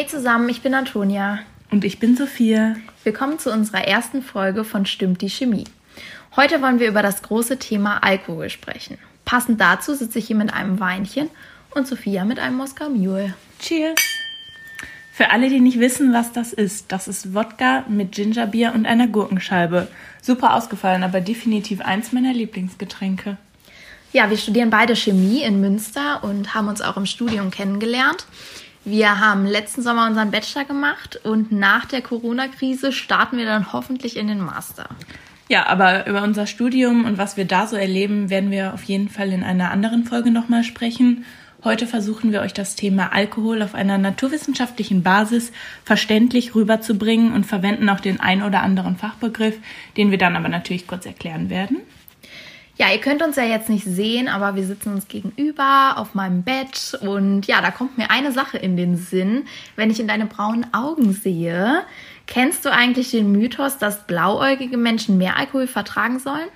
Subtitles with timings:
[0.00, 1.40] Hey zusammen, ich bin Antonia.
[1.70, 2.76] Und ich bin Sophia.
[3.04, 5.64] Willkommen zu unserer ersten Folge von Stimmt die Chemie.
[6.36, 8.96] Heute wollen wir über das große Thema Alkohol sprechen.
[9.26, 11.28] Passend dazu sitze ich hier mit einem Weinchen
[11.74, 13.34] und Sophia mit einem Moskau Mule.
[13.58, 14.00] Cheers!
[15.12, 19.06] Für alle, die nicht wissen, was das ist, das ist Wodka mit Gingerbier und einer
[19.06, 19.86] Gurkenscheibe.
[20.22, 23.36] Super ausgefallen, aber definitiv eins meiner Lieblingsgetränke.
[24.14, 28.24] Ja, wir studieren beide Chemie in Münster und haben uns auch im Studium kennengelernt.
[28.84, 34.16] Wir haben letzten Sommer unseren Bachelor gemacht und nach der Corona-Krise starten wir dann hoffentlich
[34.16, 34.88] in den Master.
[35.50, 39.08] Ja, aber über unser Studium und was wir da so erleben, werden wir auf jeden
[39.08, 41.24] Fall in einer anderen Folge nochmal sprechen.
[41.62, 45.52] Heute versuchen wir euch das Thema Alkohol auf einer naturwissenschaftlichen Basis
[45.84, 49.58] verständlich rüberzubringen und verwenden auch den ein oder anderen Fachbegriff,
[49.98, 51.78] den wir dann aber natürlich kurz erklären werden.
[52.80, 56.44] Ja, ihr könnt uns ja jetzt nicht sehen, aber wir sitzen uns gegenüber auf meinem
[56.44, 59.44] Bett und ja, da kommt mir eine Sache in den Sinn,
[59.76, 61.82] wenn ich in deine braunen Augen sehe.
[62.26, 66.48] Kennst du eigentlich den Mythos, dass blauäugige Menschen mehr Alkohol vertragen sollen?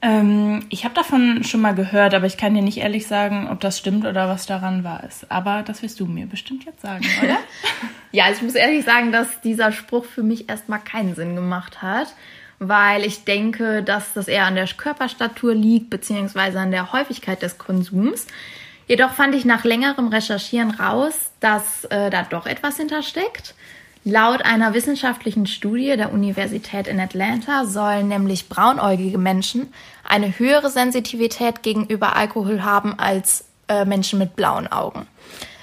[0.00, 3.60] Ähm, ich habe davon schon mal gehört, aber ich kann dir nicht ehrlich sagen, ob
[3.60, 5.30] das stimmt oder was daran ist.
[5.30, 7.36] Aber das wirst du mir bestimmt jetzt sagen, oder?
[8.10, 11.82] ja, also ich muss ehrlich sagen, dass dieser Spruch für mich erstmal keinen Sinn gemacht
[11.82, 12.14] hat,
[12.60, 17.58] weil ich denke, dass das eher an der Körperstatur liegt, beziehungsweise an der Häufigkeit des
[17.58, 18.26] Konsums.
[18.86, 23.54] Jedoch fand ich nach längerem Recherchieren raus, dass äh, da doch etwas hintersteckt.
[24.04, 29.72] Laut einer wissenschaftlichen Studie der Universität in Atlanta sollen nämlich braunäugige Menschen
[30.04, 35.06] eine höhere Sensitivität gegenüber Alkohol haben als äh, Menschen mit blauen Augen.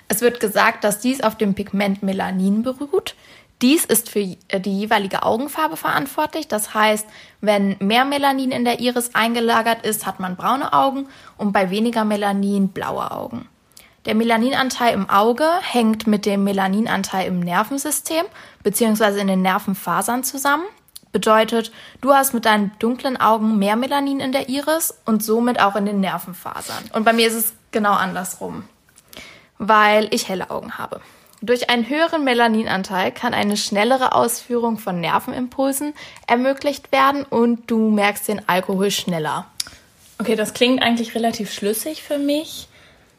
[0.08, 3.16] Es wird gesagt, dass dies auf dem Pigment Melanin beruht.
[3.62, 6.48] Dies ist für äh, die jeweilige Augenfarbe verantwortlich.
[6.48, 7.08] Das heißt,
[7.42, 12.06] wenn mehr Melanin in der Iris eingelagert ist, hat man braune Augen und bei weniger
[12.06, 13.48] Melanin blaue Augen.
[14.06, 18.26] Der Melaninanteil im Auge hängt mit dem Melaninanteil im Nervensystem
[18.64, 19.20] bzw.
[19.20, 20.64] in den Nervenfasern zusammen.
[21.12, 25.76] Bedeutet, du hast mit deinen dunklen Augen mehr Melanin in der Iris und somit auch
[25.76, 26.86] in den Nervenfasern.
[26.94, 28.64] Und bei mir ist es genau andersrum,
[29.58, 31.02] weil ich helle Augen habe.
[31.42, 35.94] Durch einen höheren Melaninanteil kann eine schnellere Ausführung von Nervenimpulsen
[36.26, 39.46] ermöglicht werden und du merkst den Alkohol schneller.
[40.20, 42.68] Okay, das klingt eigentlich relativ schlüssig für mich.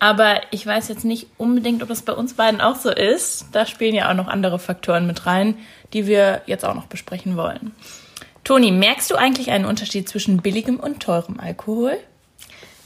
[0.00, 3.46] Aber ich weiß jetzt nicht unbedingt, ob das bei uns beiden auch so ist.
[3.52, 5.56] Da spielen ja auch noch andere Faktoren mit rein,
[5.92, 7.72] die wir jetzt auch noch besprechen wollen.
[8.44, 11.98] Toni, merkst du eigentlich einen Unterschied zwischen billigem und teurem Alkohol?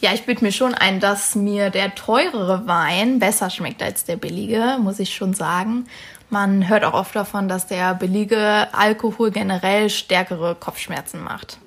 [0.03, 4.17] Ja, ich bitte mir schon ein, dass mir der teurere Wein besser schmeckt als der
[4.17, 5.87] billige, muss ich schon sagen.
[6.29, 11.59] Man hört auch oft davon, dass der billige Alkohol generell stärkere Kopfschmerzen macht.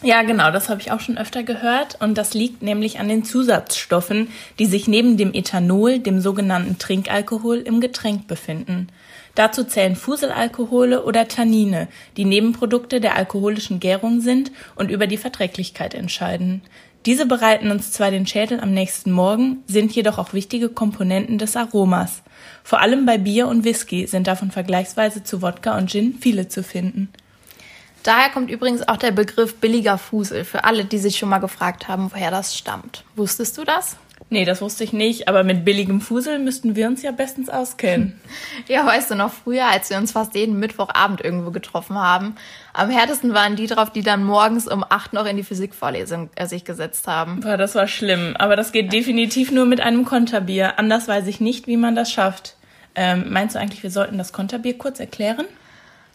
[0.00, 2.00] Ja, genau, das habe ich auch schon öfter gehört.
[2.00, 4.28] Und das liegt nämlich an den Zusatzstoffen,
[4.58, 8.88] die sich neben dem Ethanol, dem sogenannten Trinkalkohol, im Getränk befinden.
[9.34, 15.92] Dazu zählen Fuselalkohole oder Tannine, die Nebenprodukte der alkoholischen Gärung sind und über die Verträglichkeit
[15.92, 16.62] entscheiden.
[17.06, 21.54] Diese bereiten uns zwar den Schädel am nächsten Morgen, sind jedoch auch wichtige Komponenten des
[21.54, 22.22] Aromas.
[22.64, 26.64] Vor allem bei Bier und Whisky sind davon vergleichsweise zu Wodka und Gin viele zu
[26.64, 27.08] finden.
[28.02, 31.86] Daher kommt übrigens auch der Begriff billiger Fusel für alle, die sich schon mal gefragt
[31.86, 33.04] haben, woher das stammt.
[33.14, 33.96] Wusstest du das?
[34.28, 38.20] Nee, das wusste ich nicht, aber mit billigem Fusel müssten wir uns ja bestens auskennen.
[38.68, 42.34] ja, weißt du noch, früher, als wir uns fast jeden Mittwochabend irgendwo getroffen haben,
[42.72, 46.46] am härtesten waren die drauf, die dann morgens um acht noch in die Physikvorlesung äh,
[46.46, 47.40] sich gesetzt haben.
[47.40, 50.78] Boah, das war schlimm, aber das geht definitiv nur mit einem Konterbier.
[50.78, 52.56] Anders weiß ich nicht, wie man das schafft.
[52.96, 55.46] Ähm, meinst du eigentlich, wir sollten das Konterbier kurz erklären?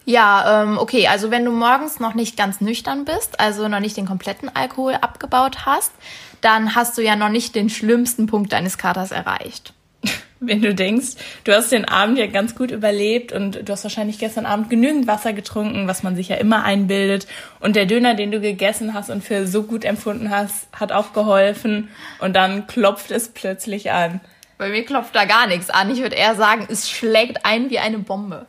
[0.04, 3.96] Ja, ähm, okay, also wenn du morgens noch nicht ganz nüchtern bist, also noch nicht
[3.96, 5.92] den kompletten Alkohol abgebaut hast,
[6.42, 9.72] dann hast du ja noch nicht den schlimmsten Punkt deines Katers erreicht.
[10.40, 11.14] Wenn du denkst,
[11.44, 15.06] du hast den Abend ja ganz gut überlebt und du hast wahrscheinlich gestern Abend genügend
[15.06, 17.28] Wasser getrunken, was man sich ja immer einbildet.
[17.60, 21.12] Und der Döner, den du gegessen hast und für so gut empfunden hast, hat auch
[21.12, 21.88] geholfen.
[22.18, 24.20] Und dann klopft es plötzlich an.
[24.58, 25.90] Bei mir klopft da gar nichts an.
[25.90, 28.46] Ich würde eher sagen, es schlägt ein wie eine Bombe.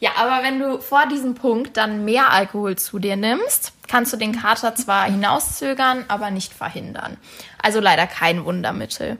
[0.00, 4.16] Ja, aber wenn du vor diesem Punkt dann mehr Alkohol zu dir nimmst, kannst du
[4.16, 7.16] den Kater zwar hinauszögern, aber nicht verhindern.
[7.62, 9.18] Also leider kein Wundermittel.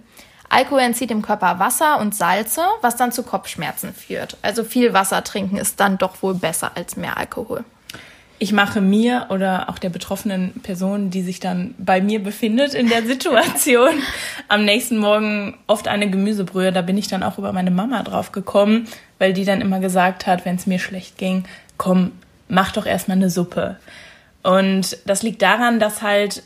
[0.50, 4.37] Alkohol entzieht dem Körper Wasser und Salze, was dann zu Kopfschmerzen führt.
[4.41, 7.65] Also viel Wasser trinken ist dann doch wohl besser als mehr Alkohol
[8.41, 12.88] ich mache mir oder auch der betroffenen Person, die sich dann bei mir befindet in
[12.88, 13.91] der Situation,
[14.49, 16.73] am nächsten Morgen oft eine Gemüsebrühe.
[16.73, 18.87] Da bin ich dann auch über meine Mama drauf gekommen,
[19.19, 21.44] weil die dann immer gesagt hat, wenn es mir schlecht ging,
[21.76, 22.12] komm,
[22.49, 23.76] mach doch erstmal eine Suppe.
[24.49, 26.43] Und das liegt daran, dass halt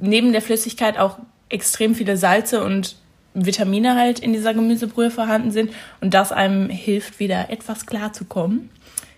[0.00, 1.18] neben der Flüssigkeit auch
[1.50, 2.96] extrem viele Salze und
[3.34, 5.70] Vitamine halt in dieser Gemüsebrühe vorhanden sind
[6.00, 8.70] und das einem hilft, wieder etwas klar zu kommen.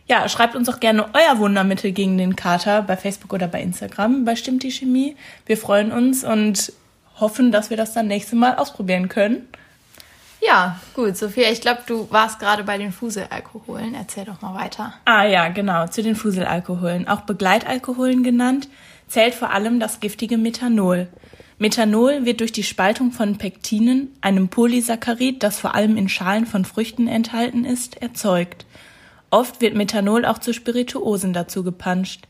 [0.09, 4.25] Ja, schreibt uns auch gerne euer Wundermittel gegen den Kater bei Facebook oder bei Instagram
[4.25, 5.15] bei Stimmt die Chemie.
[5.44, 6.73] Wir freuen uns und
[7.21, 9.47] hoffen, dass wir das dann nächste Mal ausprobieren können.
[10.46, 13.94] Ja, gut, Sophia, ich glaube, du warst gerade bei den Fuselalkoholen.
[13.94, 14.94] Erzähl doch mal weiter.
[15.04, 18.69] Ah ja, genau, zu den Fuselalkoholen, auch Begleitalkoholen genannt,
[19.08, 21.08] zählt vor allem das giftige Methanol.
[21.58, 26.64] Methanol wird durch die Spaltung von Pektinen, einem Polysaccharid, das vor allem in Schalen von
[26.64, 28.66] Früchten enthalten ist, erzeugt.
[29.31, 32.28] Oft wird Methanol auch zu Spirituosen dazu gepanscht.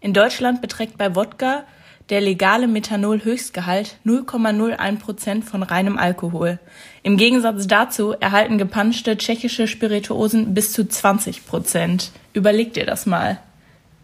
[0.00, 1.64] In Deutschland beträgt bei Wodka
[2.10, 6.58] der legale Methanol-Höchstgehalt 0,01 Prozent von reinem Alkohol.
[7.02, 12.12] Im Gegensatz dazu erhalten gepanschte tschechische Spirituosen bis zu 20 Prozent.
[12.32, 13.38] Überleg dir das mal.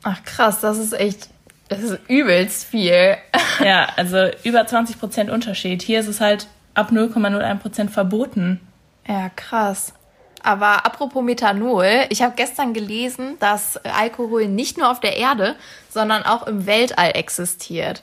[0.02, 1.28] Ach krass, das ist echt,
[1.68, 3.16] das ist übelst viel.
[3.64, 5.82] ja, also über 20 Prozent Unterschied.
[5.82, 8.60] Hier ist es halt ab 0,01 Prozent verboten.
[9.06, 9.94] Ja, krass.
[10.42, 15.56] Aber apropos Methanol, ich habe gestern gelesen, dass Alkohol nicht nur auf der Erde,
[15.88, 18.02] sondern auch im Weltall existiert.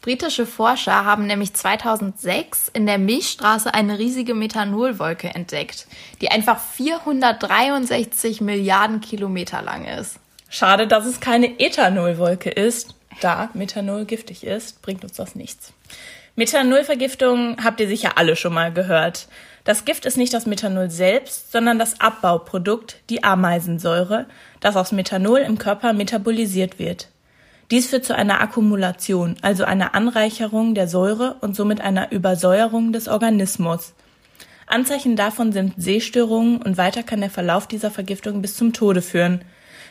[0.00, 5.86] Britische Forscher haben nämlich 2006 in der Milchstraße eine riesige Methanolwolke entdeckt,
[6.22, 10.18] die einfach 463 Milliarden Kilometer lang ist.
[10.48, 12.94] Schade, dass es keine Ethanolwolke ist.
[13.20, 15.74] Da Methanol giftig ist, bringt uns das nichts.
[16.34, 19.28] Methanolvergiftung habt ihr sicher alle schon mal gehört.
[19.64, 24.26] Das Gift ist nicht das Methanol selbst, sondern das Abbauprodukt, die Ameisensäure,
[24.60, 27.08] das aus Methanol im Körper metabolisiert wird.
[27.70, 33.06] Dies führt zu einer Akkumulation, also einer Anreicherung der Säure und somit einer Übersäuerung des
[33.06, 33.94] Organismus.
[34.66, 39.42] Anzeichen davon sind Sehstörungen und weiter kann der Verlauf dieser Vergiftung bis zum Tode führen.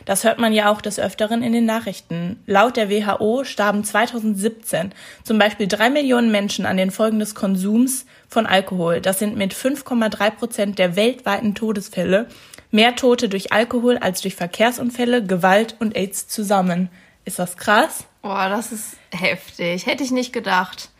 [0.04, 2.42] Das hört man ja auch des Öfteren in den Nachrichten.
[2.46, 4.92] Laut der WHO starben 2017
[5.24, 9.00] zum Beispiel drei Millionen Menschen an den Folgen des Konsums von Alkohol.
[9.00, 12.26] Das sind mit 5,3 Prozent der weltweiten Todesfälle
[12.70, 16.88] mehr Tote durch Alkohol als durch Verkehrsunfälle, Gewalt und AIDS zusammen.
[17.24, 18.04] Ist das krass?
[18.22, 19.86] Boah, das ist heftig.
[19.86, 20.90] Hätte ich nicht gedacht.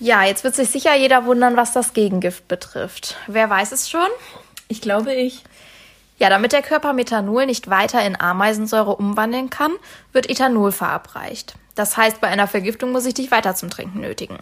[0.00, 3.16] Ja, jetzt wird sich sicher jeder wundern, was das Gegengift betrifft.
[3.26, 4.08] Wer weiß es schon?
[4.68, 5.44] Ich glaube ich.
[6.16, 9.72] Ja, damit der Körper Methanol nicht weiter in Ameisensäure umwandeln kann,
[10.12, 11.56] wird Ethanol verabreicht.
[11.74, 14.38] Das heißt, bei einer Vergiftung muss ich dich weiter zum Trinken nötigen.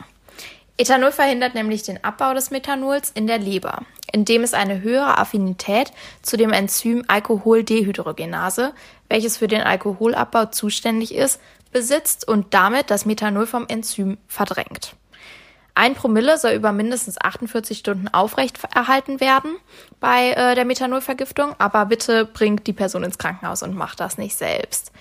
[0.77, 5.93] Ethanol verhindert nämlich den Abbau des Methanols in der Leber, indem es eine höhere Affinität
[6.23, 8.73] zu dem Enzym Alkoholdehydrogenase,
[9.09, 11.41] welches für den Alkoholabbau zuständig ist,
[11.73, 14.95] besitzt und damit das Methanol vom Enzym verdrängt.
[15.75, 19.57] Ein Promille soll über mindestens 48 Stunden aufrecht erhalten werden
[20.01, 24.37] bei äh, der Methanolvergiftung, aber bitte bringt die Person ins Krankenhaus und macht das nicht
[24.37, 24.93] selbst.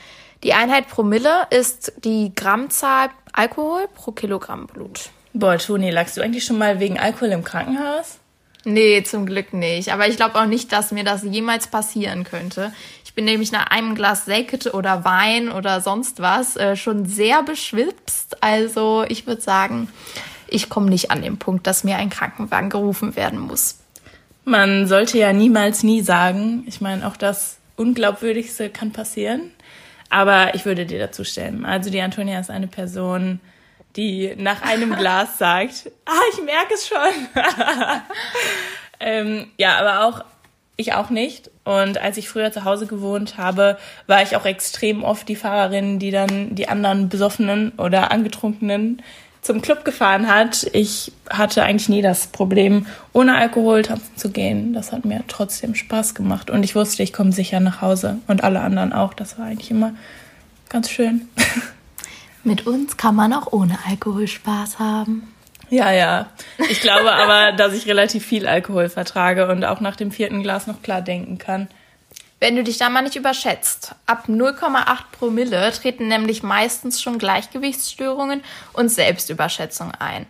[0.43, 5.09] Die Einheit Promille ist die Grammzahl Alkohol pro Kilogramm Blut.
[5.33, 8.17] Boah, Toni, lagst du eigentlich schon mal wegen Alkohol im Krankenhaus?
[8.63, 9.91] Nee, zum Glück nicht.
[9.91, 12.71] Aber ich glaube auch nicht, dass mir das jemals passieren könnte.
[13.03, 17.43] Ich bin nämlich nach einem Glas Selkete oder Wein oder sonst was äh, schon sehr
[17.43, 18.41] beschwipst.
[18.41, 19.89] Also ich würde sagen,
[20.51, 23.79] ich komme nicht an den Punkt, dass mir ein Krankenwagen gerufen werden muss.
[24.43, 26.63] Man sollte ja niemals nie sagen.
[26.67, 29.51] Ich meine, auch das Unglaubwürdigste kann passieren.
[30.09, 31.65] Aber ich würde dir dazu stellen.
[31.65, 33.39] Also die Antonia ist eine Person,
[33.95, 36.97] die nach einem Glas sagt, ah, ich merke es schon.
[38.99, 40.25] ähm, ja, aber auch
[40.75, 41.49] ich auch nicht.
[41.63, 43.77] Und als ich früher zu Hause gewohnt habe,
[44.07, 49.01] war ich auch extrem oft die Fahrerin, die dann die anderen Besoffenen oder Angetrunkenen
[49.41, 50.67] zum Club gefahren hat.
[50.73, 54.73] Ich hatte eigentlich nie das Problem, ohne Alkohol tanzen zu gehen.
[54.73, 56.49] Das hat mir trotzdem Spaß gemacht.
[56.49, 58.19] Und ich wusste, ich komme sicher nach Hause.
[58.27, 59.13] Und alle anderen auch.
[59.13, 59.93] Das war eigentlich immer
[60.69, 61.27] ganz schön.
[62.43, 65.33] Mit uns kann man auch ohne Alkohol Spaß haben.
[65.69, 66.27] Ja, ja.
[66.69, 70.67] Ich glaube aber, dass ich relativ viel Alkohol vertrage und auch nach dem vierten Glas
[70.67, 71.67] noch klar denken kann.
[72.41, 73.93] Wenn du dich da mal nicht überschätzt.
[74.07, 78.41] Ab 0,8 Promille treten nämlich meistens schon Gleichgewichtsstörungen
[78.73, 80.25] und Selbstüberschätzung ein.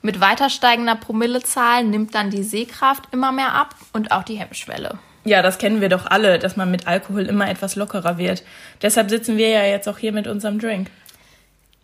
[0.00, 5.00] Mit weiter steigender Promillezahl nimmt dann die Sehkraft immer mehr ab und auch die Hemmschwelle.
[5.24, 8.44] Ja, das kennen wir doch alle, dass man mit Alkohol immer etwas lockerer wird.
[8.80, 10.88] Deshalb sitzen wir ja jetzt auch hier mit unserem Drink.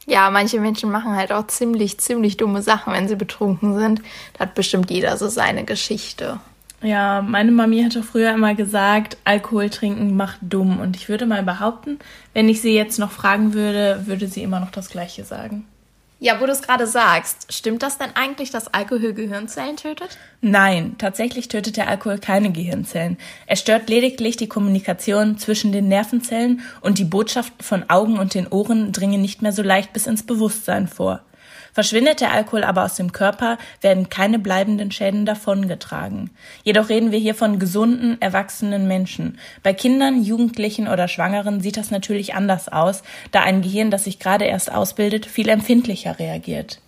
[0.06, 4.00] Ja, manche Menschen machen halt auch ziemlich, ziemlich dumme Sachen, wenn sie betrunken sind.
[4.34, 6.38] Da hat bestimmt jeder so seine Geschichte.
[6.82, 10.80] Ja, meine Mami hatte früher immer gesagt, Alkohol trinken macht dumm.
[10.80, 11.98] Und ich würde mal behaupten,
[12.34, 15.64] wenn ich sie jetzt noch fragen würde, würde sie immer noch das Gleiche sagen.
[16.18, 20.18] Ja, wo du es gerade sagst, stimmt das denn eigentlich, dass Alkohol Gehirnzellen tötet?
[20.40, 23.18] Nein, tatsächlich tötet der Alkohol keine Gehirnzellen.
[23.46, 28.46] Er stört lediglich die Kommunikation zwischen den Nervenzellen und die Botschaften von Augen und den
[28.46, 31.22] Ohren dringen nicht mehr so leicht bis ins Bewusstsein vor.
[31.72, 36.30] Verschwindet der Alkohol aber aus dem Körper, werden keine bleibenden Schäden davongetragen.
[36.62, 39.38] Jedoch reden wir hier von gesunden, erwachsenen Menschen.
[39.62, 44.18] Bei Kindern, Jugendlichen oder Schwangeren sieht das natürlich anders aus, da ein Gehirn, das sich
[44.18, 46.80] gerade erst ausbildet, viel empfindlicher reagiert.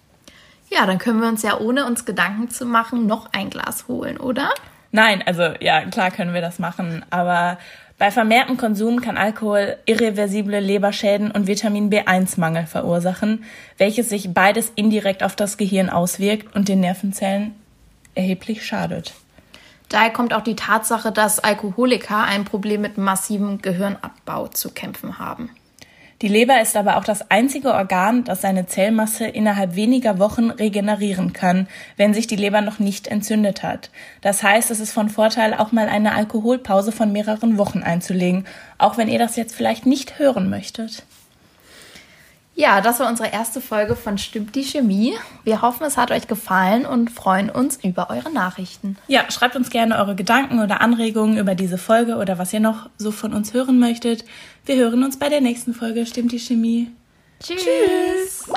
[0.70, 4.18] Ja, dann können wir uns ja ohne uns Gedanken zu machen noch ein Glas holen,
[4.18, 4.50] oder?
[4.90, 7.58] Nein, also ja, klar können wir das machen, aber
[8.04, 13.44] bei vermehrtem Konsum kann Alkohol irreversible Leberschäden und Vitamin B1-Mangel verursachen,
[13.78, 17.54] welches sich beides indirekt auf das Gehirn auswirkt und den Nervenzellen
[18.14, 19.14] erheblich schadet.
[19.88, 25.48] Daher kommt auch die Tatsache, dass Alkoholiker ein Problem mit massivem Gehirnabbau zu kämpfen haben.
[26.24, 31.34] Die Leber ist aber auch das einzige Organ, das seine Zellmasse innerhalb weniger Wochen regenerieren
[31.34, 33.90] kann, wenn sich die Leber noch nicht entzündet hat.
[34.22, 38.46] Das heißt, es ist von Vorteil, auch mal eine Alkoholpause von mehreren Wochen einzulegen,
[38.78, 41.04] auch wenn ihr das jetzt vielleicht nicht hören möchtet.
[42.56, 45.14] Ja, das war unsere erste Folge von Stimmt die Chemie.
[45.42, 48.96] Wir hoffen, es hat euch gefallen und freuen uns über eure Nachrichten.
[49.08, 52.88] Ja, schreibt uns gerne eure Gedanken oder Anregungen über diese Folge oder was ihr noch
[52.96, 54.24] so von uns hören möchtet.
[54.66, 56.92] Wir hören uns bei der nächsten Folge Stimmt die Chemie.
[57.40, 57.64] Tschüss.
[57.64, 58.48] Tschüss.